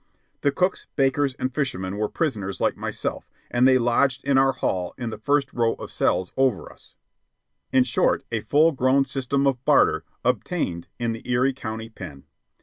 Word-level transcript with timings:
The 0.41 0.51
cooks, 0.51 0.87
bakers, 0.95 1.35
and 1.35 1.53
firemen 1.53 1.95
were 1.95 2.09
prisoners 2.09 2.59
like 2.59 2.75
myself, 2.75 3.29
and 3.51 3.67
they 3.67 3.77
lodged 3.77 4.23
in 4.23 4.35
our 4.35 4.53
hall 4.53 4.95
in 4.97 5.11
the 5.11 5.19
first 5.19 5.53
row 5.53 5.73
of 5.75 5.91
cells 5.91 6.31
over 6.35 6.73
us. 6.73 6.95
In 7.71 7.83
short, 7.83 8.25
a 8.31 8.41
full 8.41 8.71
grown 8.71 9.05
system 9.05 9.45
of 9.45 9.63
barter 9.63 10.03
obtained 10.25 10.87
in 10.97 11.13
the 11.13 11.29
Erie 11.29 11.53
County 11.53 11.89
Pen. 11.89 12.23